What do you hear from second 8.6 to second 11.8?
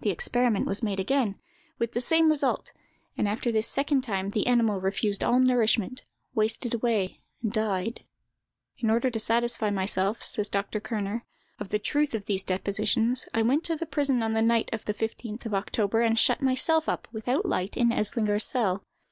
"In order to satisfy myself," says Dr. Kerner, "of the